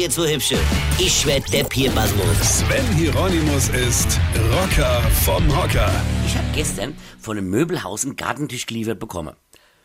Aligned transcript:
jetzt 0.00 0.14
so 0.14 0.26
hübsche. 0.26 0.58
Ich 0.98 1.26
werd 1.26 1.52
der 1.52 1.64
Pierpasmus. 1.64 2.60
Sven 2.60 2.86
Hieronymus 2.96 3.68
ist 3.68 4.18
Rocker 4.50 5.02
vom 5.24 5.46
Hocker. 5.54 5.92
Ich 6.24 6.34
habe 6.34 6.48
gestern 6.54 6.96
von 7.18 7.36
einem 7.36 7.50
Möbelhaus 7.50 8.04
einen 8.04 8.16
Gartentisch 8.16 8.64
geliefert 8.64 8.98
bekommen. 8.98 9.36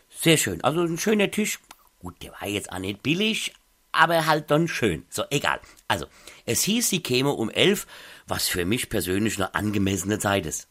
Sehr 0.09 0.37
schön. 0.37 0.63
Also 0.63 0.83
ein 0.83 0.97
schöner 0.97 1.31
Tisch. 1.31 1.59
Gut, 1.99 2.21
der 2.23 2.31
war 2.31 2.47
jetzt 2.47 2.71
auch 2.71 2.79
nicht 2.79 3.03
billig, 3.03 3.53
aber 3.91 4.25
halt 4.25 4.49
dann 4.51 4.69
schön. 4.69 5.05
So, 5.09 5.23
egal. 5.31 5.59
Also, 5.89 6.05
es 6.45 6.61
hieß, 6.63 6.89
sie 6.89 7.03
käme 7.03 7.31
um 7.31 7.49
elf, 7.49 7.85
was 8.25 8.47
für 8.47 8.63
mich 8.63 8.87
persönlich 8.87 9.35
eine 9.35 9.53
angemessene 9.53 10.17
Zeit 10.17 10.45
ist. 10.45 10.69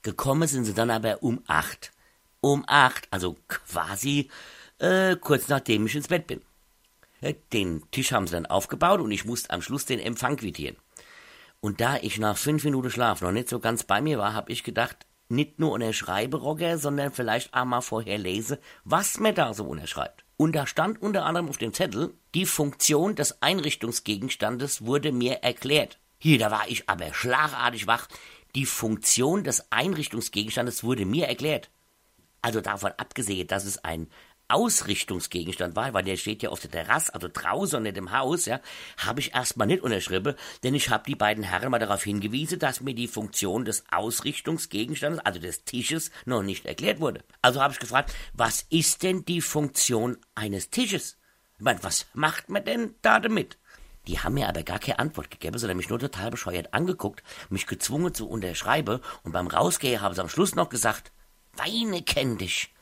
Gekommen 0.00 0.48
sind 0.48 0.64
sie 0.64 0.72
dann 0.72 0.90
aber 0.90 1.22
um 1.22 1.42
acht. 1.46 1.92
Um 2.40 2.64
acht, 2.66 3.06
also 3.10 3.36
quasi 3.48 4.30
äh, 4.78 5.14
kurz 5.16 5.48
nachdem 5.48 5.86
ich 5.86 5.94
ins 5.94 6.08
Bett 6.08 6.26
bin. 6.26 6.40
Den 7.52 7.82
Tisch 7.90 8.12
haben 8.12 8.26
sie 8.26 8.34
dann 8.34 8.46
aufgebaut 8.46 9.00
und 9.00 9.10
ich 9.10 9.24
musste 9.24 9.50
am 9.50 9.62
Schluss 9.62 9.86
den 9.86 10.00
Empfang 10.00 10.36
quittieren. 10.36 10.76
Und 11.60 11.80
da 11.80 11.96
ich 11.96 12.18
nach 12.18 12.36
fünf 12.36 12.64
Minuten 12.64 12.90
Schlaf 12.90 13.20
noch 13.20 13.30
nicht 13.30 13.48
so 13.48 13.60
ganz 13.60 13.84
bei 13.84 14.00
mir 14.00 14.18
war, 14.18 14.34
habe 14.34 14.50
ich 14.50 14.64
gedacht, 14.64 15.06
nicht 15.28 15.60
nur 15.60 15.72
unterschreibe 15.72 16.36
Rocker, 16.36 16.78
sondern 16.78 17.12
vielleicht 17.12 17.54
auch 17.54 17.64
mal 17.64 17.80
vorher 17.80 18.18
lese, 18.18 18.58
was 18.84 19.18
mir 19.18 19.32
da 19.32 19.54
so 19.54 19.64
unterschreibt. 19.64 20.24
Und 20.36 20.54
da 20.54 20.66
stand 20.66 21.00
unter 21.00 21.24
anderem 21.24 21.48
auf 21.48 21.58
dem 21.58 21.72
Zettel, 21.72 22.14
die 22.34 22.46
Funktion 22.46 23.14
des 23.14 23.42
Einrichtungsgegenstandes 23.42 24.84
wurde 24.84 25.12
mir 25.12 25.34
erklärt. 25.44 25.98
Hier, 26.18 26.38
da 26.38 26.50
war 26.50 26.68
ich 26.68 26.88
aber 26.88 27.14
schlagartig 27.14 27.86
wach. 27.86 28.08
Die 28.54 28.66
Funktion 28.66 29.44
des 29.44 29.70
Einrichtungsgegenstandes 29.70 30.84
wurde 30.84 31.06
mir 31.06 31.26
erklärt. 31.26 31.70
Also 32.42 32.60
davon 32.60 32.92
abgesehen, 32.96 33.46
dass 33.46 33.64
es 33.64 33.82
ein 33.84 34.08
Ausrichtungsgegenstand 34.52 35.74
war, 35.76 35.94
weil 35.94 36.04
der 36.04 36.16
steht 36.16 36.42
ja 36.42 36.50
auf 36.50 36.60
der 36.60 36.70
Terrasse, 36.70 37.14
also 37.14 37.28
draußen 37.32 37.78
und 37.78 37.84
nicht 37.84 37.96
im 37.96 38.12
Haus, 38.12 38.44
ja, 38.44 38.60
habe 38.98 39.20
ich 39.20 39.34
erstmal 39.34 39.66
nicht 39.66 39.82
unterschrieben, 39.82 40.34
denn 40.62 40.74
ich 40.74 40.90
habe 40.90 41.04
die 41.06 41.14
beiden 41.14 41.42
Herren 41.42 41.70
mal 41.70 41.78
darauf 41.78 42.02
hingewiesen, 42.02 42.58
dass 42.58 42.80
mir 42.80 42.94
die 42.94 43.08
Funktion 43.08 43.64
des 43.64 43.84
Ausrichtungsgegenstandes, 43.90 45.20
also 45.20 45.40
des 45.40 45.64
Tisches, 45.64 46.10
noch 46.26 46.42
nicht 46.42 46.66
erklärt 46.66 47.00
wurde. 47.00 47.24
Also 47.40 47.62
habe 47.62 47.72
ich 47.72 47.80
gefragt, 47.80 48.12
was 48.34 48.66
ist 48.68 49.02
denn 49.02 49.24
die 49.24 49.40
Funktion 49.40 50.18
eines 50.34 50.70
Tisches? 50.70 51.16
Ich 51.58 51.64
meine, 51.64 51.82
was 51.82 52.06
macht 52.12 52.48
man 52.48 52.64
denn 52.64 52.94
da 53.02 53.20
damit? 53.20 53.58
Die 54.06 54.18
haben 54.18 54.34
mir 54.34 54.48
aber 54.48 54.64
gar 54.64 54.80
keine 54.80 54.98
Antwort 54.98 55.30
gegeben, 55.30 55.58
sondern 55.58 55.76
mich 55.76 55.88
nur 55.88 55.98
total 55.98 56.30
bescheuert 56.30 56.74
angeguckt, 56.74 57.22
mich 57.50 57.66
gezwungen 57.66 58.12
zu 58.12 58.28
unterschreiben 58.28 59.00
und 59.22 59.32
beim 59.32 59.46
Rausgehen 59.46 60.00
haben 60.00 60.14
sie 60.14 60.20
am 60.20 60.28
Schluss 60.28 60.54
noch 60.54 60.68
gesagt, 60.68 61.12
Weine 61.56 62.02
kenn 62.02 62.38
dich. 62.38 62.72